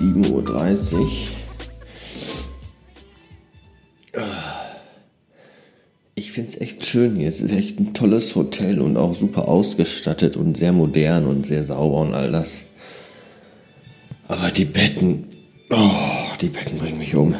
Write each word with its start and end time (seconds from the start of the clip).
Donnerstag 0.00 0.40
7.30 0.46 0.94
Uhr. 0.94 1.08
Ich 6.14 6.32
finde 6.32 6.50
es 6.50 6.60
echt 6.60 6.84
schön 6.84 7.16
hier. 7.16 7.28
Es 7.28 7.40
ist 7.40 7.52
echt 7.52 7.78
ein 7.78 7.94
tolles 7.94 8.34
Hotel 8.34 8.80
und 8.80 8.96
auch 8.96 9.14
super 9.14 9.48
ausgestattet 9.48 10.36
und 10.36 10.56
sehr 10.56 10.72
modern 10.72 11.26
und 11.26 11.46
sehr 11.46 11.64
sauber 11.64 11.98
und 11.98 12.14
all 12.14 12.30
das. 12.30 12.66
Aber 14.28 14.50
die 14.50 14.64
Betten, 14.64 15.24
oh, 15.70 15.90
die 16.40 16.48
Betten 16.48 16.78
bringen 16.78 16.98
mich 16.98 17.14
um. 17.14 17.34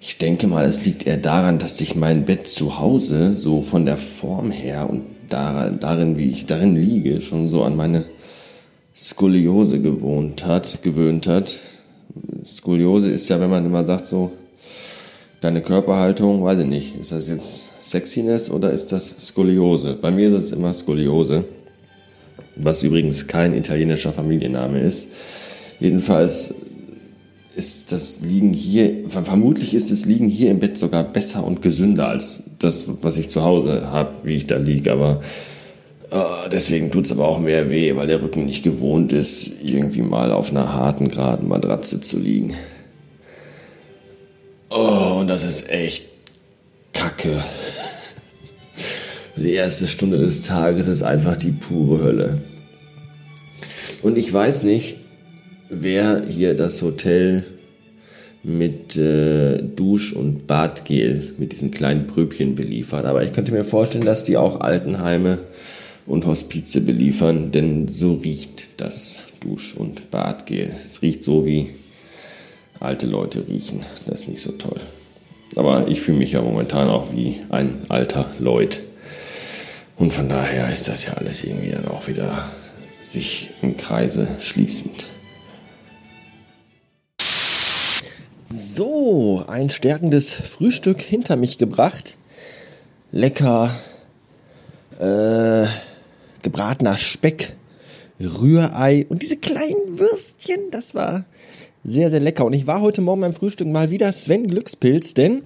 Ich 0.00 0.18
denke 0.18 0.46
mal, 0.46 0.64
es 0.64 0.84
liegt 0.84 1.06
eher 1.06 1.16
daran, 1.16 1.58
dass 1.58 1.78
sich 1.78 1.96
mein 1.96 2.24
Bett 2.24 2.46
zu 2.46 2.78
Hause 2.78 3.36
so 3.36 3.62
von 3.62 3.84
der 3.84 3.98
Form 3.98 4.50
her 4.50 4.88
und 4.88 5.13
darin, 5.28 6.16
wie 6.18 6.30
ich 6.30 6.46
darin 6.46 6.76
liege, 6.76 7.20
schon 7.20 7.48
so 7.48 7.62
an 7.62 7.76
meine 7.76 8.04
Skoliose 8.96 9.80
gewohnt 9.80 10.46
hat, 10.46 10.82
gewöhnt 10.82 11.26
hat. 11.26 11.56
Skoliose 12.44 13.10
ist 13.10 13.28
ja, 13.28 13.40
wenn 13.40 13.50
man 13.50 13.66
immer 13.66 13.84
sagt, 13.84 14.06
so, 14.06 14.32
deine 15.40 15.60
Körperhaltung, 15.62 16.44
weiß 16.44 16.60
ich 16.60 16.66
nicht, 16.66 16.96
ist 16.98 17.12
das 17.12 17.28
jetzt 17.28 17.82
Sexiness 17.82 18.50
oder 18.50 18.70
ist 18.70 18.92
das 18.92 19.14
Skoliose? 19.18 19.98
Bei 20.00 20.10
mir 20.10 20.28
ist 20.28 20.34
es 20.34 20.52
immer 20.52 20.72
Skoliose, 20.72 21.44
was 22.56 22.82
übrigens 22.82 23.26
kein 23.26 23.54
italienischer 23.54 24.12
Familienname 24.12 24.80
ist. 24.80 25.10
Jedenfalls 25.80 26.54
ist 27.56 27.92
das 27.92 28.20
Liegen 28.20 28.52
hier, 28.52 29.08
vermutlich 29.08 29.74
ist 29.74 29.90
das 29.90 30.04
Liegen 30.04 30.28
hier 30.28 30.50
im 30.50 30.58
Bett 30.58 30.76
sogar 30.76 31.04
besser 31.04 31.44
und 31.44 31.62
gesünder 31.62 32.08
als 32.08 32.44
das, 32.58 32.86
was 33.02 33.16
ich 33.16 33.30
zu 33.30 33.42
Hause 33.42 33.90
habe, 33.90 34.12
wie 34.24 34.34
ich 34.34 34.46
da 34.46 34.56
liege. 34.56 34.92
Aber 34.92 35.20
äh, 36.10 36.48
deswegen 36.50 36.90
tut 36.90 37.06
es 37.06 37.12
aber 37.12 37.28
auch 37.28 37.38
mehr 37.38 37.70
weh, 37.70 37.94
weil 37.94 38.06
der 38.06 38.22
Rücken 38.22 38.46
nicht 38.46 38.64
gewohnt 38.64 39.12
ist, 39.12 39.62
irgendwie 39.62 40.02
mal 40.02 40.32
auf 40.32 40.50
einer 40.50 40.72
harten, 40.72 41.08
geraden 41.08 41.48
Matratze 41.48 42.00
zu 42.00 42.18
liegen. 42.18 42.54
Oh, 44.70 45.18
und 45.20 45.28
das 45.28 45.44
ist 45.44 45.70
echt 45.70 46.06
kacke. 46.92 47.42
Die 49.36 49.52
erste 49.52 49.86
Stunde 49.86 50.18
des 50.18 50.42
Tages 50.42 50.86
ist 50.86 51.02
einfach 51.02 51.36
die 51.36 51.50
pure 51.50 52.04
Hölle. 52.04 52.40
Und 54.02 54.16
ich 54.16 54.32
weiß 54.32 54.62
nicht, 54.62 54.98
wer 55.68 56.24
hier 56.26 56.54
das 56.54 56.82
Hotel 56.82 57.44
mit 58.42 58.96
äh, 58.96 59.62
Dusch- 59.62 60.12
und 60.12 60.46
Badgel 60.46 61.32
mit 61.38 61.52
diesen 61.52 61.70
kleinen 61.70 62.06
Pröbchen 62.06 62.54
beliefert. 62.54 63.06
Aber 63.06 63.22
ich 63.22 63.32
könnte 63.32 63.52
mir 63.52 63.64
vorstellen, 63.64 64.04
dass 64.04 64.24
die 64.24 64.36
auch 64.36 64.60
Altenheime 64.60 65.38
und 66.06 66.26
Hospize 66.26 66.82
beliefern, 66.82 67.52
denn 67.52 67.88
so 67.88 68.14
riecht 68.14 68.68
das 68.76 69.18
Dusch- 69.40 69.74
und 69.74 70.10
Badgel. 70.10 70.70
Es 70.84 71.00
riecht 71.00 71.24
so, 71.24 71.46
wie 71.46 71.70
alte 72.80 73.06
Leute 73.06 73.48
riechen. 73.48 73.80
Das 74.06 74.22
ist 74.22 74.28
nicht 74.28 74.42
so 74.42 74.52
toll. 74.52 74.80
Aber 75.56 75.88
ich 75.88 76.00
fühle 76.00 76.18
mich 76.18 76.32
ja 76.32 76.42
momentan 76.42 76.88
auch 76.88 77.12
wie 77.12 77.36
ein 77.48 77.82
alter 77.88 78.26
Leut. 78.38 78.80
Und 79.96 80.12
von 80.12 80.28
daher 80.28 80.70
ist 80.70 80.88
das 80.88 81.06
ja 81.06 81.14
alles 81.14 81.44
irgendwie 81.44 81.70
dann 81.70 81.88
auch 81.88 82.08
wieder 82.08 82.44
sich 83.00 83.50
im 83.62 83.76
Kreise 83.76 84.28
schließend. 84.40 85.06
So, 88.56 89.42
ein 89.48 89.68
stärkendes 89.68 90.30
Frühstück 90.30 91.00
hinter 91.00 91.34
mich 91.34 91.58
gebracht. 91.58 92.14
Lecker 93.10 93.74
äh, 95.00 95.66
gebratener 96.40 96.96
Speck, 96.96 97.54
Rührei 98.20 99.06
und 99.08 99.22
diese 99.22 99.38
kleinen 99.38 99.98
Würstchen, 99.98 100.70
das 100.70 100.94
war 100.94 101.24
sehr, 101.82 102.12
sehr 102.12 102.20
lecker. 102.20 102.44
Und 102.44 102.52
ich 102.52 102.68
war 102.68 102.80
heute 102.80 103.00
Morgen 103.00 103.22
beim 103.22 103.34
Frühstück 103.34 103.66
mal 103.66 103.90
wieder 103.90 104.12
Sven 104.12 104.46
Glückspilz, 104.46 105.14
denn 105.14 105.42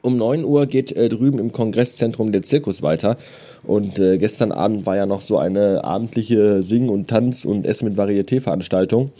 um 0.00 0.16
9 0.16 0.46
Uhr 0.46 0.64
geht 0.64 0.92
äh, 0.92 1.10
drüben 1.10 1.38
im 1.38 1.52
Kongresszentrum 1.52 2.32
der 2.32 2.42
Zirkus 2.42 2.80
weiter. 2.80 3.18
Und 3.64 3.98
äh, 3.98 4.16
gestern 4.16 4.50
Abend 4.50 4.86
war 4.86 4.96
ja 4.96 5.04
noch 5.04 5.20
so 5.20 5.36
eine 5.36 5.84
abendliche 5.84 6.62
Sing- 6.62 6.88
und 6.88 7.06
Tanz- 7.06 7.44
und 7.44 7.66
Essen 7.66 7.86
mit 7.86 7.98
Varieté-Veranstaltung 7.98 9.12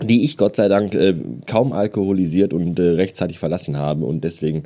die 0.00 0.24
ich 0.24 0.36
Gott 0.36 0.56
sei 0.56 0.68
Dank 0.68 0.94
äh, 0.94 1.14
kaum 1.46 1.72
alkoholisiert 1.72 2.54
und 2.54 2.78
äh, 2.78 2.82
rechtzeitig 2.82 3.38
verlassen 3.38 3.76
habe 3.76 4.04
und 4.04 4.24
deswegen 4.24 4.64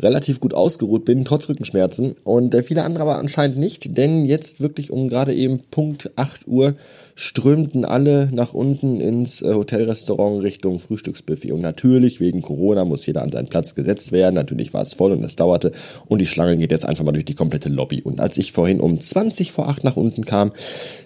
relativ 0.00 0.40
gut 0.40 0.54
ausgeruht 0.54 1.04
bin, 1.04 1.24
trotz 1.24 1.48
Rückenschmerzen. 1.48 2.16
Und 2.24 2.54
äh, 2.54 2.62
viele 2.62 2.84
andere 2.84 3.02
aber 3.02 3.18
anscheinend 3.18 3.58
nicht, 3.58 3.96
denn 3.96 4.24
jetzt 4.24 4.60
wirklich 4.60 4.90
um 4.90 5.08
gerade 5.08 5.34
eben 5.34 5.60
Punkt 5.70 6.10
8 6.16 6.46
Uhr 6.46 6.74
strömten 7.18 7.86
alle 7.86 8.28
nach 8.30 8.52
unten 8.52 9.00
ins 9.00 9.40
äh, 9.40 9.54
Hotelrestaurant 9.54 10.42
Richtung 10.42 10.78
Frühstücksbuffet. 10.78 11.50
Und 11.50 11.62
natürlich, 11.62 12.20
wegen 12.20 12.42
Corona 12.42 12.84
muss 12.84 13.06
jeder 13.06 13.22
an 13.22 13.32
seinen 13.32 13.48
Platz 13.48 13.74
gesetzt 13.74 14.12
werden. 14.12 14.34
Natürlich 14.34 14.74
war 14.74 14.82
es 14.82 14.92
voll 14.92 15.12
und 15.12 15.24
es 15.24 15.34
dauerte. 15.34 15.72
Und 16.08 16.20
die 16.20 16.26
Schlange 16.26 16.58
geht 16.58 16.70
jetzt 16.70 16.84
einfach 16.84 17.04
mal 17.04 17.12
durch 17.12 17.24
die 17.24 17.34
komplette 17.34 17.70
Lobby. 17.70 18.02
Und 18.02 18.20
als 18.20 18.36
ich 18.36 18.52
vorhin 18.52 18.80
um 18.80 19.00
20 19.00 19.50
vor 19.50 19.68
8 19.68 19.82
nach 19.82 19.96
unten 19.96 20.26
kam, 20.26 20.52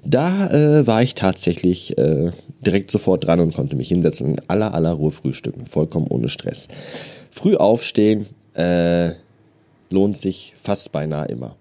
da 0.05 0.51
äh, 0.51 0.87
war 0.87 1.01
ich 1.01 1.15
tatsächlich 1.15 1.97
äh, 1.97 2.33
direkt 2.61 2.91
sofort 2.91 3.25
dran 3.25 3.39
und 3.39 3.55
konnte 3.55 3.77
mich 3.77 3.89
hinsetzen 3.89 4.27
und 4.27 4.33
in 4.41 4.49
aller, 4.49 4.75
aller 4.75 4.93
Ruhe 4.93 5.13
frühstücken. 5.13 5.67
Vollkommen 5.67 6.09
ohne 6.09 6.29
Stress. 6.29 6.67
Früh 7.31 7.55
aufstehen, 7.55 8.27
äh, 8.61 9.15
lohnt 9.91 10.17
sich 10.17 10.55
fast 10.63 10.93
beinahe 10.93 11.27
immer. 11.27 11.57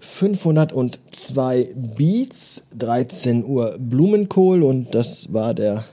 502 0.00 1.74
Beats, 1.96 2.64
13 2.78 3.44
Uhr 3.44 3.76
Blumenkohl 3.78 4.62
und 4.62 4.94
das 4.94 5.32
war 5.32 5.54
der 5.54 5.84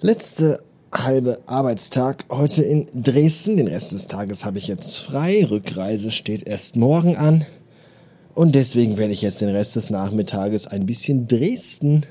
letzte 0.00 0.62
halbe 0.92 1.40
Arbeitstag 1.46 2.24
heute 2.28 2.62
in 2.62 2.86
Dresden. 2.94 3.56
Den 3.56 3.68
Rest 3.68 3.92
des 3.92 4.08
Tages 4.08 4.44
habe 4.44 4.58
ich 4.58 4.66
jetzt 4.66 4.96
frei. 4.96 5.46
Rückreise 5.48 6.10
steht 6.10 6.46
erst 6.46 6.76
morgen 6.76 7.16
an. 7.16 7.46
Und 8.34 8.54
deswegen 8.54 8.96
werde 8.96 9.12
ich 9.12 9.22
jetzt 9.22 9.40
den 9.40 9.50
Rest 9.50 9.76
des 9.76 9.90
Nachmittages 9.90 10.66
ein 10.66 10.86
bisschen 10.86 11.26
Dresden 11.28 12.02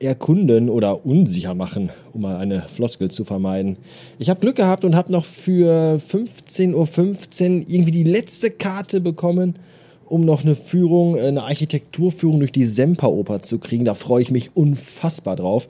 erkunden 0.00 0.70
oder 0.70 1.04
unsicher 1.04 1.54
machen, 1.54 1.90
um 2.12 2.22
mal 2.22 2.36
eine 2.36 2.62
Floskel 2.62 3.10
zu 3.10 3.24
vermeiden. 3.24 3.76
Ich 4.18 4.30
habe 4.30 4.40
Glück 4.40 4.56
gehabt 4.56 4.84
und 4.84 4.96
habe 4.96 5.12
noch 5.12 5.24
für 5.24 6.00
15.15 6.00 6.74
Uhr 6.74 6.86
.15 6.86 7.64
irgendwie 7.68 7.92
die 7.92 8.04
letzte 8.04 8.50
Karte 8.50 9.00
bekommen, 9.00 9.56
um 10.06 10.24
noch 10.24 10.42
eine 10.42 10.56
Führung, 10.56 11.18
eine 11.18 11.42
Architekturführung 11.42 12.40
durch 12.40 12.52
die 12.52 12.64
Semperoper 12.64 13.42
zu 13.42 13.58
kriegen. 13.58 13.84
Da 13.84 13.94
freue 13.94 14.22
ich 14.22 14.30
mich 14.30 14.56
unfassbar 14.56 15.36
drauf. 15.36 15.68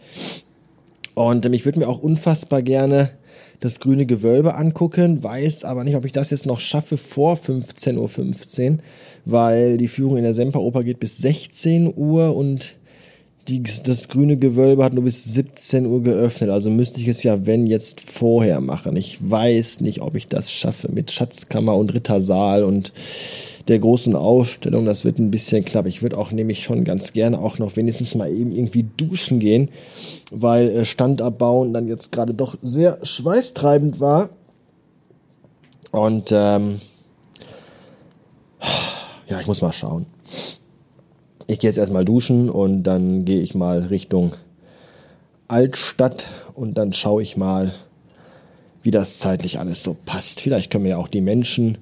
Und 1.14 1.44
ähm, 1.44 1.52
ich 1.52 1.64
würde 1.64 1.80
mir 1.80 1.88
auch 1.88 2.00
unfassbar 2.00 2.62
gerne 2.62 3.10
das 3.58 3.80
grüne 3.80 4.06
Gewölbe 4.06 4.54
angucken, 4.54 5.22
weiß 5.22 5.64
aber 5.64 5.84
nicht, 5.84 5.96
ob 5.96 6.06
ich 6.06 6.12
das 6.12 6.30
jetzt 6.30 6.46
noch 6.46 6.60
schaffe 6.60 6.96
vor 6.96 7.34
15.15 7.34 7.98
Uhr, 7.98 8.08
.15, 8.08 8.78
weil 9.26 9.76
die 9.76 9.88
Führung 9.88 10.16
in 10.16 10.22
der 10.22 10.32
Semperoper 10.32 10.82
geht 10.82 10.98
bis 10.98 11.18
16 11.18 11.92
Uhr 11.94 12.34
und 12.34 12.79
die, 13.48 13.62
das 13.62 14.08
grüne 14.08 14.36
Gewölbe 14.36 14.84
hat 14.84 14.92
nur 14.92 15.04
bis 15.04 15.24
17 15.24 15.86
Uhr 15.86 16.02
geöffnet, 16.02 16.50
also 16.50 16.70
müsste 16.70 17.00
ich 17.00 17.08
es 17.08 17.22
ja, 17.22 17.46
wenn, 17.46 17.66
jetzt 17.66 18.00
vorher 18.00 18.60
machen. 18.60 18.96
Ich 18.96 19.18
weiß 19.28 19.80
nicht, 19.80 20.02
ob 20.02 20.14
ich 20.14 20.28
das 20.28 20.52
schaffe 20.52 20.90
mit 20.92 21.10
Schatzkammer 21.10 21.74
und 21.74 21.92
Rittersaal 21.92 22.64
und 22.64 22.92
der 23.68 23.78
großen 23.78 24.16
Ausstellung. 24.16 24.84
Das 24.84 25.04
wird 25.04 25.18
ein 25.18 25.30
bisschen 25.30 25.64
knapp. 25.64 25.86
Ich 25.86 26.02
würde 26.02 26.18
auch 26.18 26.32
nämlich 26.32 26.62
schon 26.62 26.84
ganz 26.84 27.12
gerne 27.12 27.38
auch 27.38 27.58
noch 27.58 27.76
wenigstens 27.76 28.14
mal 28.14 28.30
eben 28.32 28.52
irgendwie 28.52 28.86
duschen 28.96 29.38
gehen, 29.40 29.70
weil 30.30 30.68
äh, 30.68 30.84
Stand 30.84 31.22
abbauen 31.22 31.72
dann 31.72 31.88
jetzt 31.88 32.12
gerade 32.12 32.34
doch 32.34 32.56
sehr 32.62 32.98
schweißtreibend 33.02 34.00
war. 34.00 34.30
Und 35.92 36.30
ähm, 36.32 36.80
ja, 39.28 39.40
ich 39.40 39.46
muss 39.46 39.62
mal 39.62 39.72
schauen 39.72 40.06
ich 41.50 41.58
gehe 41.58 41.68
jetzt 41.68 41.78
erstmal 41.78 42.04
duschen 42.04 42.48
und 42.48 42.84
dann 42.84 43.24
gehe 43.24 43.40
ich 43.40 43.54
mal 43.54 43.80
Richtung 43.80 44.36
Altstadt 45.48 46.28
und 46.54 46.78
dann 46.78 46.92
schaue 46.92 47.22
ich 47.22 47.36
mal, 47.36 47.72
wie 48.82 48.92
das 48.92 49.18
zeitlich 49.18 49.58
alles 49.58 49.82
so 49.82 49.96
passt. 50.06 50.40
Vielleicht 50.40 50.70
können 50.70 50.84
wir 50.84 50.92
ja 50.92 50.96
auch 50.98 51.08
die 51.08 51.20
Menschen, 51.20 51.78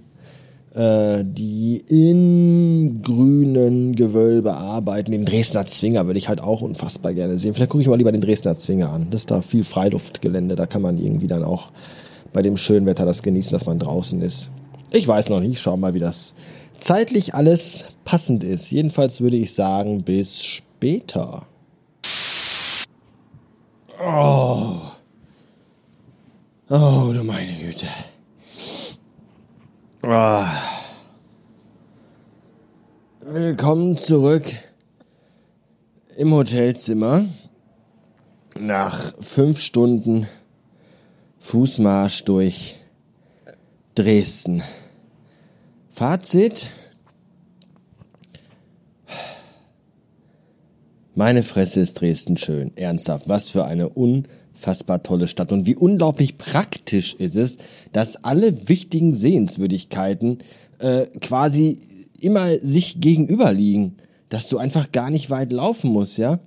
äh, 0.75 1.23
die 1.23 1.85
in 1.87 3.03
grünen 3.03 3.94
Gewölbe 3.94 4.55
arbeiten, 4.55 5.12
den 5.12 5.26
Dresdner 5.26 5.67
Zwinger 5.67 6.06
würde 6.06 6.19
ich 6.19 6.31
halt 6.31 6.41
auch 6.41 6.62
unfassbar 6.62 7.12
gerne 7.12 7.38
sehen. 7.38 7.53
Vielleicht 7.53 7.71
gucke 7.71 7.82
ich 7.82 7.88
mal 7.88 7.97
lieber 7.99 8.12
den 8.12 8.23
Dresdner 8.23 8.56
Zwinger 8.56 8.91
an. 8.91 9.09
Das 9.11 9.23
ist 9.23 9.31
da 9.31 9.43
viel 9.43 9.64
Freiluftgelände, 9.64 10.56
da 10.56 10.64
kann 10.64 10.81
man 10.81 10.97
irgendwie 10.97 11.26
dann 11.26 11.44
auch 11.44 11.73
bei 12.32 12.41
dem 12.41 12.56
schönen 12.56 12.87
Wetter 12.87 13.05
das 13.05 13.23
genießen, 13.23 13.53
dass 13.53 13.67
man 13.67 13.79
draußen 13.79 14.23
ist. 14.23 14.50
Ich 14.91 15.06
weiß 15.06 15.29
noch 15.29 15.41
nicht, 15.41 15.53
ich 15.53 15.61
schau 15.61 15.76
mal, 15.76 15.93
wie 15.93 15.99
das 15.99 16.35
zeitlich 16.81 17.35
alles 17.35 17.85
passend 18.05 18.45
ist. 18.45 18.71
Jedenfalls 18.71 19.21
würde 19.21 19.37
ich 19.37 19.55
sagen, 19.55 20.03
bis 20.03 20.43
später. 20.43 21.47
Oh. 24.01 24.77
Oh, 26.71 27.11
du 27.13 27.25
meine 27.25 27.53
Güte. 27.55 27.87
Oh. 30.03 30.45
Willkommen 33.21 33.97
zurück 33.97 34.55
im 36.17 36.33
Hotelzimmer. 36.33 37.27
Nach 38.59 39.13
fünf 39.21 39.61
Stunden 39.61 40.27
Fußmarsch 41.41 42.25
durch 42.25 42.77
Dresden. 43.95 44.63
Fazit. 45.99 46.69
Meine 51.17 51.43
Fresse 51.43 51.81
ist 51.81 51.95
Dresden 51.95 52.37
schön. 52.37 52.71
Ernsthaft, 52.77 53.29
was 53.29 53.50
für 53.50 53.65
eine 53.65 53.89
unfassbar 53.89 55.03
tolle 55.03 55.27
Stadt. 55.27 55.50
Und 55.50 55.67
wie 55.67 55.75
unglaublich 55.75 56.39
praktisch 56.39 57.15
ist 57.15 57.35
es, 57.35 57.59
dass 57.93 58.23
alle 58.23 58.69
wichtigen 58.69 59.12
Sehenswürdigkeiten 59.12 60.39
äh, 60.79 61.06
quasi 61.21 61.81
immer 62.21 62.47
sich 62.47 63.00
gegenüber 63.00 63.53
liegen. 63.53 63.97
Dass 64.29 64.47
du 64.47 64.59
einfach 64.59 64.93
gar 64.93 65.11
nicht 65.11 65.31
weit 65.31 65.50
laufen 65.50 65.91
musst, 65.91 66.17
ja. 66.17 66.39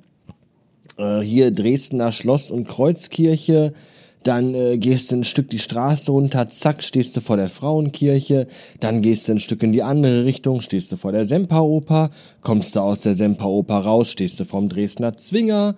Äh, 0.95 1.19
hier 1.19 1.51
Dresdner 1.51 2.13
Schloss 2.13 2.51
und 2.51 2.69
Kreuzkirche, 2.69 3.73
dann 4.23 4.53
äh, 4.53 4.77
gehst 4.77 5.11
du 5.11 5.15
ein 5.15 5.23
Stück 5.23 5.49
die 5.49 5.59
Straße 5.59 6.11
runter, 6.11 6.47
zack, 6.47 6.83
stehst 6.83 7.15
du 7.17 7.21
vor 7.21 7.37
der 7.37 7.49
Frauenkirche, 7.49 8.47
dann 8.79 9.01
gehst 9.01 9.27
du 9.27 9.33
ein 9.33 9.39
Stück 9.39 9.63
in 9.63 9.71
die 9.71 9.83
andere 9.83 10.25
Richtung, 10.25 10.61
stehst 10.61 10.91
du 10.91 10.97
vor 10.97 11.11
der 11.11 11.25
Semperoper, 11.25 12.11
kommst 12.41 12.75
du 12.75 12.81
aus 12.81 13.01
der 13.01 13.15
Semperoper 13.15 13.77
raus, 13.79 14.11
stehst 14.11 14.39
du 14.39 14.45
vorm 14.45 14.69
Dresdner 14.69 15.17
Zwinger, 15.17 15.75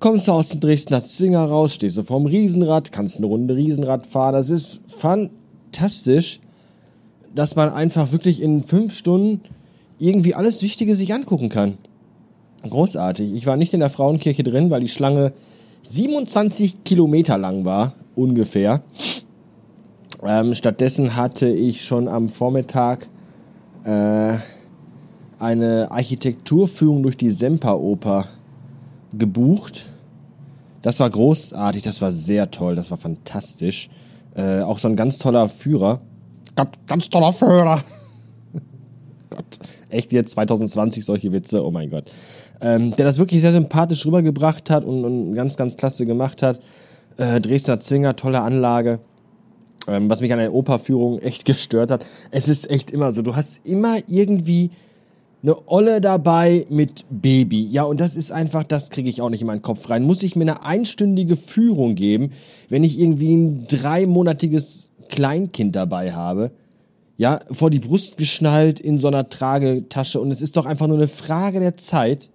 kommst 0.00 0.28
du 0.28 0.32
aus 0.32 0.50
dem 0.50 0.60
Dresdner 0.60 1.02
Zwinger 1.04 1.44
raus, 1.44 1.74
stehst 1.74 1.96
du 1.96 2.02
vorm 2.02 2.26
Riesenrad, 2.26 2.92
kannst 2.92 3.18
eine 3.18 3.26
Runde 3.26 3.56
Riesenrad 3.56 4.06
fahren. 4.06 4.34
Das 4.34 4.50
ist 4.50 4.80
fantastisch, 4.86 6.40
dass 7.34 7.56
man 7.56 7.70
einfach 7.70 8.12
wirklich 8.12 8.42
in 8.42 8.62
fünf 8.62 8.96
Stunden 8.96 9.40
irgendwie 9.98 10.34
alles 10.34 10.62
Wichtige 10.62 10.94
sich 10.94 11.12
angucken 11.14 11.48
kann. 11.48 11.78
Großartig. 12.62 13.32
Ich 13.32 13.46
war 13.46 13.56
nicht 13.56 13.72
in 13.72 13.80
der 13.80 13.90
Frauenkirche 13.90 14.42
drin, 14.42 14.70
weil 14.70 14.80
die 14.80 14.88
Schlange 14.88 15.32
27 15.82 16.84
Kilometer 16.84 17.38
lang 17.38 17.64
war, 17.64 17.94
ungefähr. 18.14 18.82
Ähm, 20.22 20.54
stattdessen 20.54 21.16
hatte 21.16 21.48
ich 21.48 21.84
schon 21.84 22.08
am 22.08 22.28
Vormittag 22.28 23.08
äh, 23.84 24.34
eine 25.38 25.90
Architekturführung 25.90 27.02
durch 27.02 27.16
die 27.16 27.30
Semperoper 27.30 28.26
gebucht. 29.12 29.88
Das 30.82 31.00
war 31.00 31.08
großartig, 31.08 31.82
das 31.82 32.02
war 32.02 32.12
sehr 32.12 32.50
toll, 32.50 32.74
das 32.74 32.90
war 32.90 32.98
fantastisch. 32.98 33.88
Äh, 34.34 34.60
auch 34.60 34.78
so 34.78 34.88
ein 34.88 34.96
ganz 34.96 35.18
toller 35.18 35.48
Führer. 35.48 36.00
Ganz, 36.54 36.70
ganz 36.86 37.08
toller 37.08 37.32
Führer. 37.32 37.82
Gott, 39.30 39.58
echt 39.88 40.12
jetzt 40.12 40.32
2020 40.32 41.04
solche 41.04 41.32
Witze, 41.32 41.64
oh 41.64 41.70
mein 41.70 41.90
Gott 41.90 42.10
ähm, 42.60 42.94
der 42.96 43.06
das 43.06 43.18
wirklich 43.18 43.40
sehr 43.40 43.52
sympathisch 43.52 44.04
rübergebracht 44.06 44.70
hat 44.70 44.84
und, 44.84 45.04
und 45.04 45.34
ganz, 45.34 45.56
ganz 45.56 45.76
klasse 45.76 46.06
gemacht 46.06 46.42
hat. 46.42 46.60
Äh, 47.16 47.40
Dresdner 47.40 47.80
Zwinger, 47.80 48.16
tolle 48.16 48.40
Anlage. 48.40 49.00
Ähm, 49.86 50.10
was 50.10 50.20
mich 50.20 50.32
an 50.32 50.38
der 50.38 50.52
Operführung 50.52 51.18
echt 51.20 51.44
gestört 51.44 51.90
hat. 51.90 52.04
Es 52.30 52.48
ist 52.48 52.70
echt 52.70 52.90
immer 52.90 53.12
so, 53.12 53.22
du 53.22 53.34
hast 53.36 53.66
immer 53.66 53.96
irgendwie 54.06 54.70
eine 55.42 55.56
Olle 55.68 56.00
dabei 56.00 56.66
mit 56.68 57.04
Baby. 57.10 57.64
Ja, 57.64 57.84
und 57.84 58.00
das 58.00 58.16
ist 58.16 58.32
einfach, 58.32 58.64
das 58.64 58.90
kriege 58.90 59.08
ich 59.08 59.22
auch 59.22 59.30
nicht 59.30 59.40
in 59.40 59.46
meinen 59.46 59.62
Kopf 59.62 59.88
rein. 59.88 60.02
Muss 60.02 60.22
ich 60.22 60.36
mir 60.36 60.42
eine 60.42 60.64
einstündige 60.64 61.36
Führung 61.36 61.94
geben, 61.94 62.32
wenn 62.68 62.82
ich 62.82 62.98
irgendwie 62.98 63.34
ein 63.34 63.66
dreimonatiges 63.66 64.90
Kleinkind 65.08 65.76
dabei 65.76 66.12
habe? 66.12 66.50
Ja, 67.16 67.40
vor 67.50 67.70
die 67.70 67.78
Brust 67.78 68.16
geschnallt 68.16 68.78
in 68.80 68.98
so 68.98 69.08
einer 69.08 69.28
Tragetasche. 69.28 70.20
Und 70.20 70.30
es 70.32 70.42
ist 70.42 70.56
doch 70.56 70.66
einfach 70.66 70.86
nur 70.86 70.98
eine 70.98 71.08
Frage 71.08 71.60
der 71.60 71.76
Zeit, 71.76 72.30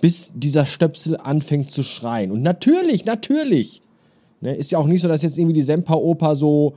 bis 0.00 0.30
dieser 0.34 0.66
Stöpsel 0.66 1.16
anfängt 1.16 1.70
zu 1.70 1.82
schreien. 1.82 2.30
Und 2.30 2.42
natürlich, 2.42 3.04
natürlich, 3.04 3.82
ne, 4.40 4.54
ist 4.54 4.72
ja 4.72 4.78
auch 4.78 4.86
nicht 4.86 5.02
so, 5.02 5.08
dass 5.08 5.22
jetzt 5.22 5.38
irgendwie 5.38 5.54
die 5.54 5.62
Semperoper 5.62 6.36
so 6.36 6.74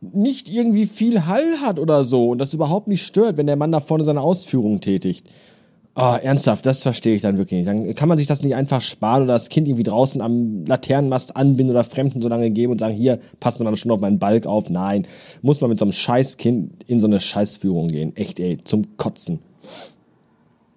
nicht 0.00 0.52
irgendwie 0.52 0.86
viel 0.86 1.26
Hall 1.26 1.60
hat 1.60 1.78
oder 1.78 2.04
so 2.04 2.30
und 2.30 2.38
das 2.38 2.54
überhaupt 2.54 2.88
nicht 2.88 3.04
stört, 3.04 3.36
wenn 3.36 3.46
der 3.46 3.56
Mann 3.56 3.70
da 3.70 3.80
vorne 3.80 4.04
seine 4.04 4.20
Ausführungen 4.20 4.80
tätigt. 4.80 5.28
Ah, 5.94 6.16
ernsthaft, 6.16 6.64
das 6.64 6.82
verstehe 6.82 7.14
ich 7.14 7.20
dann 7.20 7.36
wirklich 7.36 7.58
nicht. 7.58 7.68
Dann 7.68 7.94
kann 7.94 8.08
man 8.08 8.16
sich 8.16 8.26
das 8.26 8.42
nicht 8.42 8.54
einfach 8.54 8.80
sparen 8.80 9.24
oder 9.24 9.34
das 9.34 9.50
Kind 9.50 9.68
irgendwie 9.68 9.82
draußen 9.82 10.22
am 10.22 10.64
Laternenmast 10.64 11.36
anbinden 11.36 11.74
oder 11.74 11.84
Fremden 11.84 12.22
so 12.22 12.28
lange 12.28 12.50
geben 12.50 12.72
und 12.72 12.78
sagen, 12.78 12.94
hier, 12.94 13.18
passen 13.40 13.66
wir 13.66 13.76
schon 13.76 13.90
auf 13.90 14.00
meinen 14.00 14.18
Balk 14.18 14.46
auf. 14.46 14.70
Nein, 14.70 15.06
muss 15.42 15.60
man 15.60 15.68
mit 15.68 15.78
so 15.78 15.84
einem 15.84 15.92
Scheißkind 15.92 16.84
in 16.86 17.00
so 17.00 17.06
eine 17.06 17.20
Scheißführung 17.20 17.88
gehen. 17.88 18.16
Echt, 18.16 18.40
ey, 18.40 18.58
zum 18.64 18.96
Kotzen. 18.96 19.40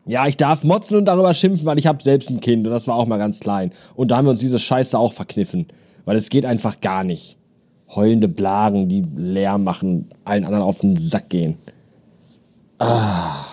Ja, 0.07 0.27
ich 0.27 0.37
darf 0.37 0.63
motzen 0.63 0.97
und 0.97 1.05
darüber 1.05 1.33
schimpfen, 1.33 1.65
weil 1.65 1.79
ich 1.79 1.87
habe 1.87 2.01
selbst 2.01 2.29
ein 2.29 2.39
Kind 2.39 2.67
und 2.67 2.71
das 2.71 2.87
war 2.87 2.95
auch 2.95 3.07
mal 3.07 3.17
ganz 3.17 3.39
klein. 3.39 3.71
Und 3.95 4.11
da 4.11 4.17
haben 4.17 4.25
wir 4.25 4.31
uns 4.31 4.39
diese 4.39 4.59
Scheiße 4.59 4.97
auch 4.97 5.13
verkniffen, 5.13 5.67
weil 6.05 6.15
es 6.15 6.29
geht 6.29 6.45
einfach 6.45 6.79
gar 6.79 7.03
nicht. 7.03 7.37
Heulende 7.89 8.27
Blagen, 8.27 8.87
die 8.87 9.03
leer 9.15 9.57
machen, 9.57 10.09
allen 10.23 10.43
anderen 10.43 10.63
auf 10.63 10.79
den 10.79 10.95
Sack 10.97 11.29
gehen. 11.29 11.57
Ah. 12.79 13.45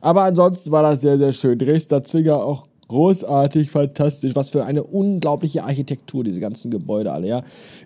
Aber 0.00 0.22
ansonsten 0.22 0.70
war 0.70 0.82
das 0.82 1.02
sehr, 1.02 1.18
sehr 1.18 1.32
schön. 1.32 1.58
Dresdner 1.58 2.02
Zwinger 2.02 2.36
auch 2.36 2.64
großartig, 2.88 3.70
fantastisch. 3.70 4.34
Was 4.34 4.50
für 4.50 4.64
eine 4.64 4.82
unglaubliche 4.82 5.64
Architektur, 5.64 6.24
diese 6.24 6.40
ganzen 6.40 6.70
Gebäude 6.70 7.12
alle, 7.12 7.28
ja. 7.28 7.42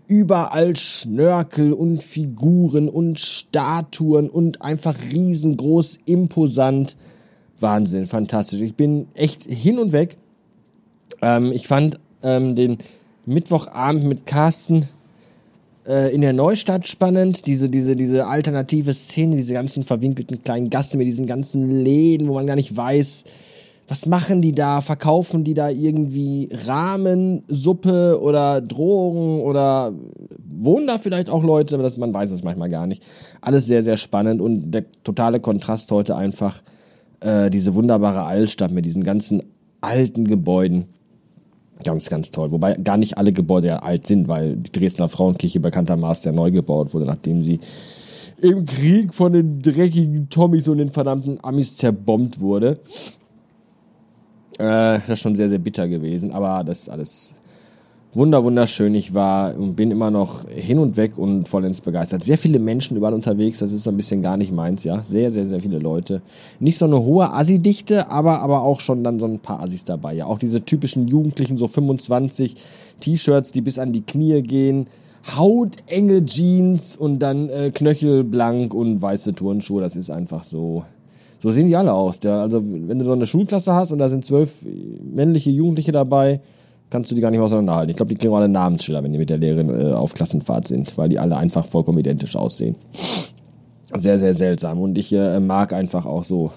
Überall 0.07 0.77
Schnörkel 0.77 1.73
und 1.73 2.03
Figuren 2.03 2.89
und 2.89 3.19
Statuen 3.19 4.29
und 4.29 4.63
einfach 4.63 4.97
riesengroß, 5.13 5.99
imposant. 6.07 6.97
Wahnsinn, 7.65 8.07
fantastisch. 8.07 8.61
Ich 8.61 8.75
bin 8.75 9.09
echt 9.15 9.43
hin 9.43 9.79
und 9.79 9.91
weg. 9.93 10.19
Ähm, 11.23 11.51
ich 11.51 11.67
fand 11.67 11.99
ähm, 12.23 12.55
den 12.55 12.79
Mittwochabend 13.27 14.05
mit 14.05 14.27
Carsten 14.27 14.89
äh, 15.87 16.15
in 16.15 16.21
der 16.21 16.35
Neustadt 16.35 16.87
spannend. 16.87 17.47
Diese, 17.47 17.69
diese, 17.71 17.97
diese 17.97 18.27
alternative 18.27 18.93
Szene, 18.93 19.37
diese 19.37 19.55
ganzen 19.55 19.83
verwinkelten 19.85 20.43
kleinen 20.43 20.69
Gassen 20.69 20.99
mit 20.99 21.07
diesen 21.07 21.27
ganzen 21.27 21.83
Läden, 21.83 22.29
wo 22.29 22.35
man 22.35 22.47
gar 22.47 22.57
nicht 22.57 22.77
weiß, 22.77 23.25
was 23.89 24.07
machen 24.07 24.41
die 24.41 24.55
da? 24.55 24.81
Verkaufen 24.81 25.45
die 25.45 25.55
da 25.55 25.69
irgendwie 25.69 26.49
Rahmensuppe 26.53 28.21
oder 28.21 28.61
Drogen 28.61 29.41
oder 29.41 29.93
wohnen 30.59 30.87
da 30.87 30.99
vielleicht 30.99 31.29
auch 31.29 31.43
Leute? 31.43 31.75
Aber 31.75 31.83
das, 31.83 31.99
man 31.99 32.13
weiß 32.15 32.31
es 32.31 32.43
manchmal 32.43 32.71
gar 32.71 32.87
nicht. 32.87 33.03
Alles 33.41 33.67
sehr, 33.67 33.83
sehr 33.83 33.97
spannend 33.97 34.41
und 34.41 34.71
der 34.71 34.85
totale 35.03 35.41
Kontrast 35.41 35.91
heute 35.91 36.17
einfach 36.17 36.63
äh, 37.25 37.51
diese 37.51 37.75
wunderbare 37.75 38.25
Altstadt 38.25 38.71
mit 38.71 38.85
diesen 38.85 39.03
ganzen 39.03 39.43
alten 39.81 40.27
Gebäuden. 40.27 40.87
Ganz, 41.83 42.09
ganz 42.09 42.31
toll. 42.31 42.53
Wobei 42.53 42.75
gar 42.75 42.97
nicht 42.97 43.19
alle 43.19 43.33
Gebäude 43.33 43.69
ja 43.69 43.77
alt 43.79 44.07
sind, 44.07 44.29
weil 44.29 44.57
die 44.57 44.71
Dresdner 44.71 45.09
Frauenkirche 45.09 45.59
bekanntermaßen 45.59 46.31
ja 46.31 46.33
neu 46.33 46.51
gebaut 46.51 46.95
wurde, 46.95 47.07
nachdem 47.07 47.43
sie 47.43 47.59
im 48.41 48.67
Krieg 48.67 49.15
von 49.15 49.33
den 49.33 49.61
dreckigen 49.61 50.29
Tommys 50.29 50.69
und 50.69 50.79
den 50.79 50.91
verdammten 50.91 51.39
Amis 51.43 51.77
zerbombt 51.77 52.41
wurde. 52.41 52.79
Äh, 54.59 55.01
das 55.01 55.09
ist 55.09 55.21
schon 55.21 55.35
sehr, 55.35 55.49
sehr 55.49 55.59
bitter 55.59 55.89
gewesen, 55.89 56.31
aber 56.33 56.63
das 56.63 56.83
ist 56.83 56.89
alles 56.89 57.35
wunder 58.15 58.45
wunderschön. 58.45 58.95
Ich 58.95 59.15
war 59.15 59.57
und 59.57 59.75
bin 59.75 59.91
immer 59.91 60.11
noch 60.11 60.49
hin 60.49 60.79
und 60.79 60.97
weg 60.97 61.19
und 61.19 61.49
vollends 61.49 61.81
begeistert. 61.81 62.25
Sehr 62.25 62.39
viele 62.39 62.59
Menschen 62.59 62.97
überall 62.97 63.15
unterwegs, 63.15 63.59
das 63.59 63.73
ist 63.73 63.85
so 63.85 63.91
ein 63.91 63.97
bisschen 63.97 64.23
gar 64.23 64.37
nicht 64.37 64.53
meins, 64.53 64.85
ja. 64.85 65.03
Sehr, 65.03 65.31
sehr, 65.31 65.47
sehr 65.47 65.61
viele 65.61 65.79
Leute. 65.79 66.23
Nicht 66.61 66.79
so 66.79 66.85
eine 66.85 67.01
hohe 67.01 67.33
Assi-Dichte, 67.33 68.11
aber, 68.11 68.41
aber 68.41 68.63
auch 68.63 68.81
schon 68.81 69.05
dann 69.05 69.19
so 69.19 69.27
ein 69.27 69.41
paar 69.41 69.61
Assis 69.61 69.85
dabei, 69.85 70.15
ja. 70.15 70.27
Auch 70.27 70.39
diese 70.39 70.65
typischen 70.65 71.09
Jugendlichen, 71.09 71.57
so 71.57 71.69
25 71.69 72.55
T-Shirts, 73.01 73.53
die 73.53 73.61
bis 73.61 73.79
an 73.79 73.93
die 73.93 74.03
Knie 74.03 74.43
gehen. 74.43 74.87
Hautenge 75.37 76.25
Jeans 76.25 76.97
und 76.97 77.19
dann 77.21 77.49
äh, 77.49 77.71
knöchelblank 77.71 78.75
und 78.75 79.01
weiße 79.01 79.35
Turnschuhe, 79.35 79.81
das 79.81 79.97
ist 79.97 80.11
einfach 80.11 80.45
so. 80.45 80.85
So 81.39 81.51
sehen 81.51 81.67
die 81.67 81.77
alle 81.77 81.93
aus. 81.93 82.21
Der, 82.21 82.35
also, 82.35 82.63
wenn 82.65 82.99
du 82.99 83.05
so 83.05 83.13
eine 83.13 83.27
Schulklasse 83.27 83.75
hast 83.75 83.91
und 83.93 83.99
da 83.99 84.09
sind 84.09 84.25
zwölf 84.25 84.51
männliche 85.03 85.51
Jugendliche 85.51 85.93
dabei, 85.93 86.41
kannst 86.95 87.11
du 87.11 87.17
die 87.17 87.21
gar 87.21 87.33
nicht 87.33 87.39
mehr 87.39 87.47
auseinanderhalten. 87.47 87.91
Ich 87.91 87.97
glaube, 87.97 88.11
die 88.11 88.17
kriegen 88.17 88.33
alle 88.35 88.49
Namensschilder, 88.49 89.03
wenn 89.03 89.11
die 89.11 89.19
mit 89.19 89.29
der 89.29 89.39
Lehrerin 89.39 89.69
äh, 89.69 89.93
auf 89.95 90.15
Klassenfahrt 90.15 90.69
sind, 90.69 90.97
weil 90.97 91.09
die 91.09 91.19
alle 91.19 91.37
einfach 91.37 91.67
vollkommen 91.67 91.99
identisch 91.99 92.37
aussehen. 92.37 92.77
Sehr, 93.97 94.21
sehr 94.21 94.37
seltsam. 94.37 94.81
Und 94.81 94.97
ich 94.97 95.13
äh, 95.13 95.41
mag 95.41 95.73
einfach 95.73 96.07
auch 96.07 96.23
so 96.23 96.53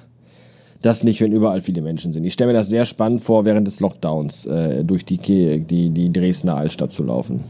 das 0.84 1.04
nicht, 1.04 1.22
wenn 1.22 1.32
überall 1.32 1.62
viele 1.62 1.82
Menschen 1.82 2.14
sind. 2.14 2.24
Ich 2.24 2.34
stelle 2.34 2.52
mir 2.52 2.58
das 2.60 2.70
sehr 2.70 2.86
spannend 2.86 3.24
vor, 3.24 3.46
während 3.46 3.66
des 3.66 3.80
Lockdowns 3.80 4.46
äh, 4.46 4.84
durch 4.84 5.06
die, 5.06 5.18
die, 5.18 5.90
die 5.90 6.12
Dresdner 6.12 6.56
Altstadt 6.56 6.92
zu 6.92 7.04
laufen. 7.04 7.44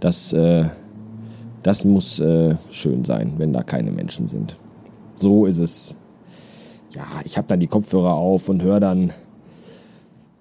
Das, 0.00 0.32
äh, 0.32 0.64
das 1.62 1.84
muss 1.84 2.18
äh, 2.18 2.54
schön 2.70 3.04
sein, 3.04 3.34
wenn 3.36 3.52
da 3.52 3.62
keine 3.62 3.90
Menschen 3.90 4.26
sind. 4.26 4.56
So 5.20 5.44
ist 5.44 5.58
es. 5.58 5.98
Ja, 6.94 7.04
ich 7.26 7.36
habe 7.36 7.48
dann 7.48 7.60
die 7.60 7.66
Kopfhörer 7.66 8.14
auf 8.14 8.48
und 8.48 8.62
höre 8.62 8.80
dann 8.80 9.12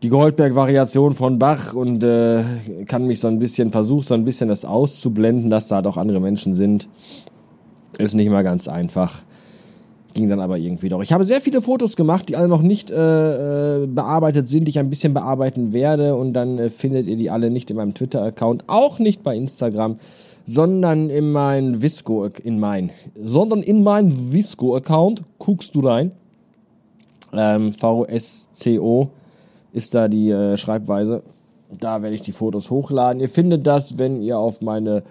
die 0.04 0.10
Goldberg-Variation 0.10 1.14
von 1.14 1.38
Bach 1.38 1.74
und 1.74 2.04
äh, 2.04 2.44
kann 2.86 3.06
mich 3.06 3.20
so 3.20 3.28
ein 3.28 3.38
bisschen, 3.38 3.72
versucht 3.72 4.08
so 4.08 4.16
ein 4.16 4.26
bisschen 4.26 4.50
das 4.50 4.66
auszublenden, 4.66 5.50
dass 5.50 5.68
da 5.68 5.82
doch 5.82 5.98
andere 5.98 6.20
Menschen 6.20 6.54
sind. 6.54 6.90
Ist 8.00 8.16
nicht 8.16 8.30
mal 8.30 8.44
ganz 8.44 8.68
einfach. 8.68 9.22
ging 10.16 10.28
dann 10.28 10.40
aber 10.40 10.58
irgendwie 10.58 10.90
doch. 10.90 11.04
Ich 11.04 11.14
habe 11.14 11.24
sehr 11.24 11.40
viele 11.40 11.62
Fotos 11.62 11.96
gemacht, 11.96 12.30
die 12.30 12.36
alle 12.36 12.48
noch 12.48 12.64
nicht 12.64 12.90
äh, 12.90 13.84
äh, 13.84 13.88
bearbeitet 13.88 14.48
sind, 14.48 14.66
die 14.66 14.72
ich 14.72 14.80
ein 14.80 14.90
bisschen 14.90 15.14
bearbeiten 15.14 15.72
werde 15.72 16.16
und 16.16 16.34
dann 16.34 16.58
äh, 16.58 16.70
findet 16.72 17.08
ihr 17.08 17.16
die 17.16 17.30
alle 17.30 17.52
nicht 17.52 17.70
in 17.70 17.78
meinem 17.78 17.94
Twitter-Account, 17.94 18.64
auch 18.68 18.98
nicht 18.98 19.22
bei 19.22 19.36
Instagram, 19.36 20.00
sondern 20.48 21.12
in 21.12 21.32
mein 21.32 21.84
Visco, 21.84 22.26
in 22.26 22.60
mein, 22.60 22.92
sondern 23.22 23.62
in 23.62 23.84
mein 23.84 24.34
Visco-Account, 24.34 25.22
guckst 25.38 25.76
du 25.76 25.82
rein. 25.82 26.12
Ähm, 27.34 27.74
VSCO 27.74 29.12
ist 29.74 29.94
da 29.94 30.08
die 30.08 30.30
äh, 30.30 30.58
Schreibweise. 30.58 31.24
Da 31.80 32.02
werde 32.02 32.16
ich 32.16 32.22
die 32.22 32.32
Fotos 32.32 32.70
hochladen. 32.70 33.22
Ihr 33.22 33.30
findet 33.30 33.66
das, 33.66 33.98
wenn 33.98 34.22
ihr 34.22 34.38
auf 34.38 34.62
meine 34.62 35.04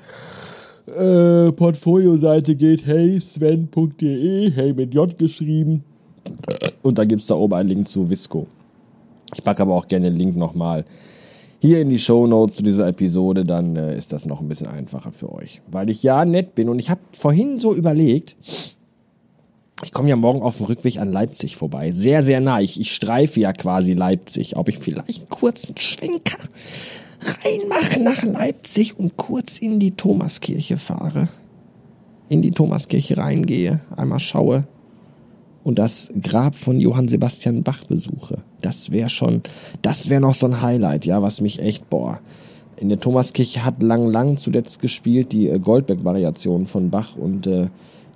äh, 0.86 1.52
Portfolio-Seite 1.52 2.54
geht, 2.54 2.86
heysven.de, 2.86 4.50
hey 4.50 4.72
mit 4.74 4.94
J 4.94 5.16
geschrieben. 5.16 5.84
Und 6.82 6.98
da 6.98 7.04
gibt 7.04 7.22
es 7.22 7.28
da 7.28 7.34
oben 7.34 7.54
einen 7.54 7.68
Link 7.70 7.88
zu 7.88 8.10
Visco. 8.10 8.46
Ich 9.34 9.42
packe 9.42 9.62
aber 9.62 9.74
auch 9.74 9.88
gerne 9.88 10.10
den 10.10 10.16
Link 10.16 10.36
nochmal 10.36 10.84
hier 11.60 11.80
in 11.80 11.90
die 11.90 11.98
Show 11.98 12.26
Notes 12.26 12.56
zu 12.56 12.62
dieser 12.62 12.88
Episode, 12.88 13.44
dann 13.44 13.76
äh, 13.76 13.96
ist 13.96 14.12
das 14.12 14.24
noch 14.24 14.40
ein 14.40 14.48
bisschen 14.48 14.66
einfacher 14.66 15.12
für 15.12 15.30
euch. 15.32 15.60
Weil 15.70 15.90
ich 15.90 16.02
ja 16.02 16.24
nett 16.24 16.54
bin 16.54 16.68
und 16.68 16.78
ich 16.78 16.88
habe 16.88 17.00
vorhin 17.12 17.58
so 17.58 17.74
überlegt, 17.74 18.36
ich 19.82 19.92
komme 19.92 20.08
ja 20.08 20.16
morgen 20.16 20.42
auf 20.42 20.58
dem 20.58 20.66
Rückweg 20.66 20.99
an 20.99 21.12
Leipzig 21.12 21.56
vorbei. 21.56 21.90
Sehr, 21.90 22.22
sehr 22.22 22.40
nah. 22.40 22.60
Ich, 22.60 22.78
ich 22.80 22.94
streife 22.94 23.40
ja 23.40 23.52
quasi 23.52 23.94
Leipzig. 23.94 24.56
Ob 24.56 24.68
ich 24.68 24.78
vielleicht 24.78 25.20
einen 25.20 25.28
kurzen 25.28 25.76
Schwenker 25.76 26.38
reinmache 27.44 28.00
nach 28.00 28.22
Leipzig 28.22 28.99
und 28.99 29.16
kurz 29.16 29.58
in 29.58 29.78
die 29.78 29.92
Thomaskirche 29.92 30.76
fahre. 30.76 31.28
In 32.28 32.42
die 32.42 32.52
Thomaskirche 32.52 33.16
reingehe, 33.18 33.80
einmal 33.96 34.20
schaue 34.20 34.66
und 35.62 35.78
das 35.78 36.12
Grab 36.20 36.54
von 36.54 36.80
Johann 36.80 37.08
Sebastian 37.08 37.62
Bach 37.62 37.84
besuche. 37.84 38.42
Das 38.60 38.90
wäre 38.90 39.10
schon, 39.10 39.42
das 39.82 40.08
wäre 40.08 40.20
noch 40.20 40.34
so 40.34 40.46
ein 40.46 40.62
Highlight, 40.62 41.06
ja, 41.06 41.22
was 41.22 41.40
mich 41.40 41.60
echt, 41.60 41.90
boah. 41.90 42.20
In 42.76 42.88
der 42.88 42.99
Thomaskirche 42.99 43.64
hat 43.64 43.82
Lang 43.82 44.06
Lang 44.06 44.38
zuletzt 44.38 44.80
gespielt, 44.80 45.32
die 45.32 45.49
äh, 45.49 45.58
Goldberg-Variation 45.58 46.66
von 46.66 46.88
Bach 46.88 47.14
und 47.14 47.46
äh, 47.46 47.68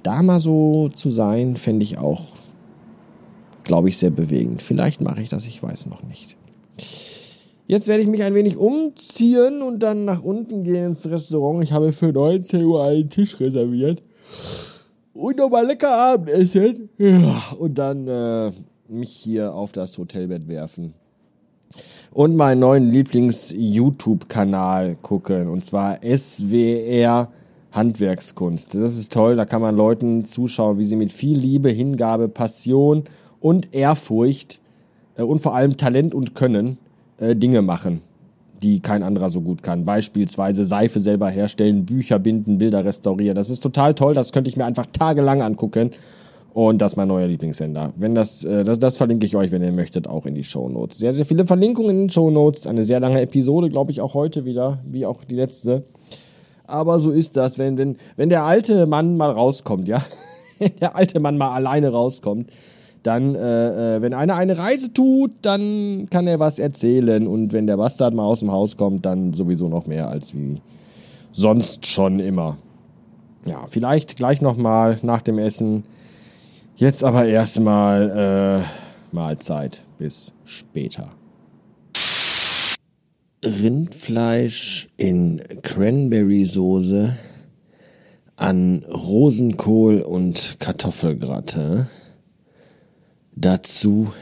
da 0.04 0.22
mal 0.22 0.38
so 0.38 0.90
zu 0.90 1.10
sein, 1.10 1.56
fände 1.56 1.82
ich 1.82 1.98
auch, 1.98 2.36
glaube 3.64 3.88
ich, 3.88 3.98
sehr 3.98 4.10
bewegend. 4.10 4.62
Vielleicht 4.62 5.00
mache 5.00 5.20
ich 5.20 5.28
das, 5.28 5.46
ich 5.46 5.60
weiß 5.60 5.86
noch 5.86 6.02
nicht. 6.02 6.36
Jetzt 7.66 7.88
werde 7.88 8.02
ich 8.02 8.08
mich 8.08 8.22
ein 8.22 8.34
wenig 8.34 8.58
umziehen 8.58 9.62
und 9.62 9.82
dann 9.82 10.04
nach 10.04 10.22
unten 10.22 10.64
gehen 10.64 10.88
ins 10.88 11.08
Restaurant. 11.08 11.64
Ich 11.64 11.72
habe 11.72 11.92
für 11.92 12.12
19 12.12 12.62
Uhr 12.62 12.84
einen 12.84 13.08
Tisch 13.08 13.40
reserviert. 13.40 14.02
Und 15.14 15.38
nochmal 15.38 15.66
lecker 15.66 15.90
Abendessen. 15.90 16.90
Ja, 16.98 17.42
und 17.58 17.78
dann 17.78 18.06
äh, 18.06 18.52
mich 18.88 19.10
hier 19.10 19.54
auf 19.54 19.72
das 19.72 19.96
Hotelbett 19.96 20.46
werfen. 20.46 20.92
Und 22.12 22.36
meinen 22.36 22.60
neuen 22.60 22.90
Lieblings-YouTube-Kanal 22.90 24.96
gucken. 25.00 25.48
Und 25.48 25.64
zwar 25.64 26.00
SWR 26.04 27.30
Handwerkskunst. 27.74 28.74
Das 28.74 28.96
ist 28.96 29.12
toll. 29.12 29.36
Da 29.36 29.44
kann 29.44 29.60
man 29.60 29.76
Leuten 29.76 30.24
zuschauen, 30.24 30.78
wie 30.78 30.86
sie 30.86 30.96
mit 30.96 31.12
viel 31.12 31.36
Liebe, 31.36 31.70
Hingabe, 31.70 32.28
Passion 32.28 33.04
und 33.40 33.74
Ehrfurcht 33.74 34.60
äh, 35.16 35.22
und 35.22 35.40
vor 35.40 35.54
allem 35.54 35.76
Talent 35.76 36.14
und 36.14 36.34
Können 36.34 36.78
äh, 37.18 37.34
Dinge 37.34 37.62
machen, 37.62 38.00
die 38.62 38.80
kein 38.80 39.02
anderer 39.02 39.30
so 39.30 39.40
gut 39.40 39.62
kann. 39.62 39.84
Beispielsweise 39.84 40.64
Seife 40.64 41.00
selber 41.00 41.28
herstellen, 41.28 41.84
Bücher 41.84 42.18
binden, 42.18 42.58
Bilder 42.58 42.84
restaurieren. 42.84 43.34
Das 43.34 43.50
ist 43.50 43.60
total 43.60 43.94
toll. 43.94 44.14
Das 44.14 44.32
könnte 44.32 44.50
ich 44.50 44.56
mir 44.56 44.64
einfach 44.64 44.86
tagelang 44.86 45.42
angucken. 45.42 45.90
Und 46.54 46.80
das 46.80 46.92
ist 46.92 46.96
mein 46.96 47.08
neuer 47.08 47.26
Lieblingssender. 47.26 47.92
Wenn 47.96 48.14
das, 48.14 48.44
äh, 48.44 48.62
das, 48.62 48.78
das 48.78 48.96
verlinke 48.96 49.26
ich 49.26 49.34
euch, 49.34 49.50
wenn 49.50 49.64
ihr 49.64 49.72
möchtet, 49.72 50.06
auch 50.06 50.24
in 50.24 50.34
die 50.34 50.44
Show 50.44 50.68
Notes. 50.68 50.98
Sehr, 50.98 51.12
sehr 51.12 51.26
viele 51.26 51.46
Verlinkungen 51.46 51.90
in 51.90 51.98
den 52.02 52.10
Show 52.10 52.30
Notes. 52.30 52.68
Eine 52.68 52.84
sehr 52.84 53.00
lange 53.00 53.20
Episode, 53.20 53.68
glaube 53.68 53.90
ich, 53.90 54.00
auch 54.00 54.14
heute 54.14 54.44
wieder, 54.44 54.78
wie 54.86 55.04
auch 55.04 55.24
die 55.24 55.34
letzte. 55.34 55.82
Aber 56.66 56.98
so 56.98 57.10
ist 57.10 57.36
das, 57.36 57.58
wenn, 57.58 57.76
wenn, 57.78 57.96
wenn 58.16 58.28
der 58.28 58.44
alte 58.44 58.86
Mann 58.86 59.16
mal 59.16 59.30
rauskommt, 59.30 59.88
ja. 59.88 60.02
der 60.80 60.96
alte 60.96 61.20
Mann 61.20 61.36
mal 61.36 61.52
alleine 61.52 61.90
rauskommt, 61.90 62.50
dann, 63.02 63.34
äh, 63.34 63.96
äh, 63.96 64.02
wenn 64.02 64.14
einer 64.14 64.36
eine 64.36 64.56
Reise 64.56 64.92
tut, 64.92 65.32
dann 65.42 66.08
kann 66.10 66.26
er 66.26 66.40
was 66.40 66.58
erzählen. 66.58 67.26
Und 67.26 67.52
wenn 67.52 67.66
der 67.66 67.76
Bastard 67.76 68.14
mal 68.14 68.24
aus 68.24 68.40
dem 68.40 68.50
Haus 68.50 68.76
kommt, 68.76 69.04
dann 69.04 69.34
sowieso 69.34 69.68
noch 69.68 69.86
mehr 69.86 70.08
als 70.08 70.34
wie 70.34 70.60
sonst 71.32 71.86
schon 71.86 72.18
immer. 72.18 72.56
Ja, 73.46 73.66
vielleicht 73.68 74.16
gleich 74.16 74.40
nochmal 74.40 74.98
nach 75.02 75.20
dem 75.20 75.38
Essen. 75.38 75.84
Jetzt 76.76 77.04
aber 77.04 77.26
erstmal 77.26 78.62
äh, 78.62 79.14
Mahlzeit. 79.14 79.82
Bis 79.98 80.32
später. 80.44 81.10
Rindfleisch 83.44 84.88
in 84.96 85.42
Cranberry-Soße 85.62 87.14
an 88.36 88.84
Rosenkohl 88.84 90.00
und 90.00 90.56
Kartoffelgratin. 90.58 91.86
Dazu 93.36 94.12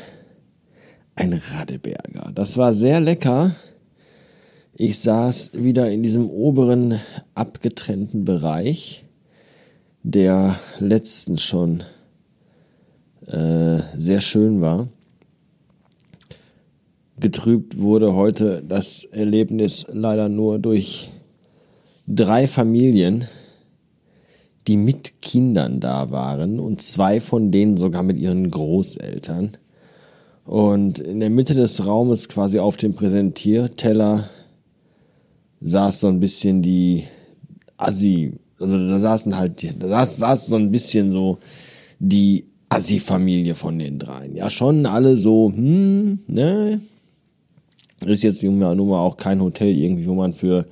ein 1.14 1.32
Radeberger. 1.32 2.32
Das 2.34 2.56
war 2.56 2.74
sehr 2.74 3.00
lecker. 3.00 3.54
Ich 4.74 4.98
saß 5.00 5.52
wieder 5.54 5.90
in 5.90 6.02
diesem 6.02 6.28
oberen 6.28 6.98
abgetrennten 7.34 8.24
Bereich, 8.24 9.04
der 10.02 10.58
letztens 10.78 11.42
schon 11.42 11.82
äh, 13.26 13.80
sehr 13.96 14.20
schön 14.20 14.60
war. 14.60 14.88
Getrübt 17.18 17.78
wurde 17.78 18.14
heute 18.14 18.62
das 18.66 19.04
Erlebnis 19.04 19.86
leider 19.92 20.28
nur 20.28 20.58
durch 20.58 21.10
drei 22.06 22.48
Familien, 22.48 23.28
die 24.66 24.76
mit 24.76 25.20
Kindern 25.20 25.80
da 25.80 26.10
waren 26.10 26.58
und 26.58 26.82
zwei 26.82 27.20
von 27.20 27.50
denen 27.50 27.76
sogar 27.76 28.02
mit 28.02 28.16
ihren 28.16 28.50
Großeltern. 28.50 29.56
Und 30.44 30.98
in 30.98 31.20
der 31.20 31.30
Mitte 31.30 31.54
des 31.54 31.86
Raumes, 31.86 32.28
quasi 32.28 32.58
auf 32.58 32.76
dem 32.76 32.94
Präsentierteller, 32.94 34.28
saß 35.60 36.00
so 36.00 36.08
ein 36.08 36.18
bisschen 36.18 36.62
die 36.62 37.04
Assi, 37.76 38.34
also 38.58 38.76
da 38.88 38.98
saßen 38.98 39.36
halt, 39.36 39.82
da 39.82 39.88
saß, 39.88 40.18
saß 40.18 40.46
so 40.46 40.56
ein 40.56 40.70
bisschen 40.70 41.10
so 41.10 41.38
die 41.98 42.46
Assi-Familie 42.68 43.54
von 43.54 43.78
den 43.78 43.98
dreien. 43.98 44.34
Ja, 44.34 44.50
schon 44.50 44.86
alle 44.86 45.16
so, 45.16 45.52
hm, 45.54 46.20
ne? 46.26 46.80
Ist 48.04 48.22
jetzt 48.22 48.42
nun 48.42 48.58
mal 48.58 48.98
auch 48.98 49.16
kein 49.16 49.40
Hotel 49.40 49.68
irgendwie, 49.68 50.06
wo 50.06 50.14
man 50.14 50.34
für 50.34 50.66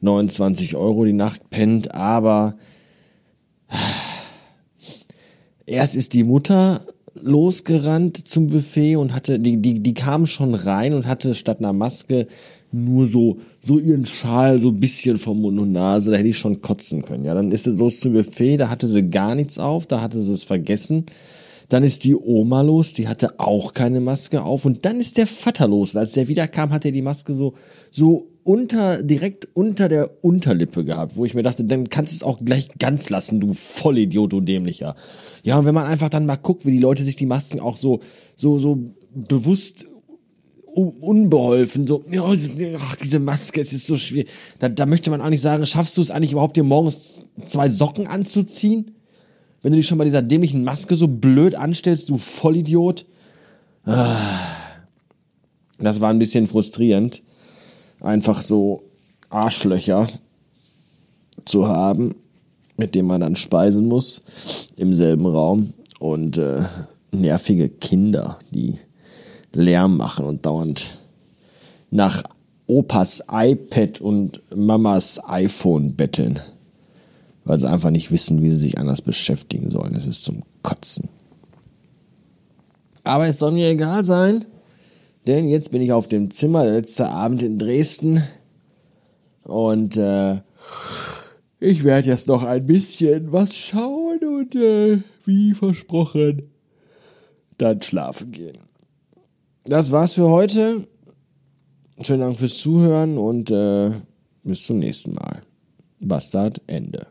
29 0.00 0.76
Euro 0.76 1.04
die 1.04 1.12
Nacht 1.12 1.50
pennt, 1.50 1.94
aber 1.94 2.56
Erst 5.66 5.96
ist 5.96 6.14
die 6.14 6.22
Mutter 6.22 6.80
losgerannt 7.20 8.28
zum 8.28 8.48
Buffet 8.48 8.96
und 8.96 9.12
hatte, 9.12 9.40
die, 9.40 9.56
die, 9.56 9.82
die 9.82 9.94
kam 9.94 10.26
schon 10.26 10.54
rein 10.54 10.94
und 10.94 11.06
hatte 11.06 11.34
statt 11.34 11.58
einer 11.58 11.72
Maske 11.72 12.28
nur 12.70 13.08
so, 13.08 13.38
so 13.58 13.78
ihren 13.78 14.06
Schal 14.06 14.60
so 14.60 14.68
ein 14.68 14.78
bisschen 14.78 15.18
vom 15.18 15.40
Mund 15.40 15.58
und 15.58 15.72
Nase, 15.72 16.10
da 16.10 16.18
hätte 16.18 16.28
ich 16.28 16.38
schon 16.38 16.60
kotzen 16.60 17.02
können. 17.02 17.24
Ja, 17.24 17.34
dann 17.34 17.50
ist 17.50 17.64
sie 17.64 17.70
los 17.70 18.00
zum 18.00 18.12
Buffet, 18.12 18.58
da 18.58 18.68
hatte 18.68 18.86
sie 18.86 19.10
gar 19.10 19.34
nichts 19.34 19.58
auf, 19.58 19.86
da 19.86 20.00
hatte 20.00 20.22
sie 20.22 20.34
es 20.34 20.44
vergessen. 20.44 21.06
Dann 21.68 21.82
ist 21.82 22.04
die 22.04 22.14
Oma 22.14 22.62
los, 22.62 22.92
die 22.92 23.08
hatte 23.08 23.40
auch 23.40 23.74
keine 23.74 24.00
Maske 24.00 24.42
auf. 24.42 24.64
Und 24.64 24.84
dann 24.84 25.00
ist 25.00 25.16
der 25.16 25.26
Vater 25.26 25.66
los. 25.68 25.96
Als 25.96 26.12
der 26.12 26.28
wiederkam, 26.28 26.70
hat 26.70 26.84
er 26.84 26.92
die 26.92 27.02
Maske 27.02 27.34
so, 27.34 27.54
so 27.90 28.28
unter, 28.46 29.02
direkt 29.02 29.48
unter 29.54 29.88
der 29.88 30.24
Unterlippe 30.24 30.84
gehabt, 30.84 31.16
wo 31.16 31.24
ich 31.24 31.34
mir 31.34 31.42
dachte, 31.42 31.64
dann 31.64 31.90
kannst 31.90 32.12
du 32.12 32.16
es 32.16 32.22
auch 32.22 32.38
gleich 32.44 32.68
ganz 32.78 33.10
lassen, 33.10 33.40
du 33.40 33.54
Vollidiot, 33.54 34.32
du 34.32 34.40
Dämlicher. 34.40 34.94
Ja, 35.42 35.58
und 35.58 35.64
wenn 35.64 35.74
man 35.74 35.86
einfach 35.86 36.10
dann 36.10 36.26
mal 36.26 36.36
guckt, 36.36 36.64
wie 36.64 36.70
die 36.70 36.78
Leute 36.78 37.02
sich 37.02 37.16
die 37.16 37.26
Masken 37.26 37.58
auch 37.58 37.76
so, 37.76 38.00
so, 38.36 38.60
so 38.60 38.78
bewusst 39.12 39.86
unbeholfen, 40.76 41.86
so, 41.86 42.04
ja, 42.10 42.22
ach, 42.78 42.96
diese 42.96 43.18
Maske, 43.18 43.60
es 43.60 43.72
ist 43.72 43.86
so 43.86 43.96
schwierig. 43.96 44.28
Da, 44.58 44.68
da 44.68 44.86
möchte 44.86 45.10
man 45.10 45.20
eigentlich 45.20 45.40
sagen, 45.40 45.66
schaffst 45.66 45.96
du 45.96 46.02
es 46.02 46.12
eigentlich 46.12 46.32
überhaupt, 46.32 46.56
dir 46.56 46.64
morgens 46.64 47.22
zwei 47.46 47.68
Socken 47.68 48.06
anzuziehen? 48.06 48.95
Wenn 49.66 49.72
du 49.72 49.78
dich 49.78 49.88
schon 49.88 49.98
bei 49.98 50.04
dieser 50.04 50.22
dämlichen 50.22 50.62
Maske 50.62 50.94
so 50.94 51.08
blöd 51.08 51.56
anstellst, 51.56 52.08
du 52.08 52.18
Vollidiot. 52.18 53.04
Ah. 53.82 54.16
Das 55.80 56.00
war 56.00 56.10
ein 56.10 56.20
bisschen 56.20 56.46
frustrierend 56.46 57.20
einfach 57.98 58.42
so 58.42 58.84
Arschlöcher 59.28 60.06
zu 61.46 61.66
haben, 61.66 62.14
mit 62.76 62.94
denen 62.94 63.08
man 63.08 63.22
dann 63.22 63.34
speisen 63.34 63.88
muss 63.88 64.20
im 64.76 64.94
selben 64.94 65.26
Raum 65.26 65.74
und 65.98 66.38
äh, 66.38 66.62
nervige 67.10 67.68
Kinder, 67.68 68.38
die 68.52 68.78
Lärm 69.52 69.96
machen 69.96 70.26
und 70.26 70.46
dauernd 70.46 70.96
nach 71.90 72.22
Opas 72.68 73.24
iPad 73.28 74.00
und 74.00 74.42
Mamas 74.54 75.20
iPhone 75.26 75.96
betteln, 75.96 76.38
weil 77.46 77.60
sie 77.60 77.70
einfach 77.70 77.90
nicht 77.90 78.10
wissen, 78.10 78.42
wie 78.42 78.50
sie 78.50 78.56
sich 78.56 78.78
anders 78.78 79.00
beschäftigen 79.00 79.70
sollen. 79.70 79.94
Es 79.94 80.06
ist 80.06 80.24
zum 80.24 80.42
Kotzen. 80.62 81.08
Aber 83.04 83.28
es 83.28 83.38
soll 83.38 83.52
mir 83.52 83.68
egal 83.68 84.04
sein, 84.04 84.44
denn 85.28 85.48
jetzt 85.48 85.70
bin 85.70 85.80
ich 85.80 85.92
auf 85.92 86.08
dem 86.08 86.32
Zimmer, 86.32 86.64
der 86.64 86.74
letzte 86.74 87.08
Abend 87.08 87.42
in 87.42 87.56
Dresden. 87.56 88.22
Und 89.44 89.96
äh, 89.96 90.40
ich 91.60 91.84
werde 91.84 92.08
jetzt 92.08 92.26
noch 92.26 92.42
ein 92.42 92.66
bisschen 92.66 93.30
was 93.30 93.54
schauen 93.54 94.18
und 94.24 94.56
äh, 94.56 94.98
wie 95.24 95.54
versprochen 95.54 96.50
dann 97.58 97.80
schlafen 97.80 98.32
gehen. 98.32 98.58
Das 99.64 99.92
war's 99.92 100.14
für 100.14 100.28
heute. 100.28 100.88
Schönen 102.02 102.20
Dank 102.20 102.38
fürs 102.38 102.58
Zuhören 102.58 103.18
und 103.18 103.52
äh, 103.52 103.92
bis 104.42 104.64
zum 104.64 104.80
nächsten 104.80 105.14
Mal. 105.14 105.42
Bastard 106.00 106.60
Ende. 106.66 107.06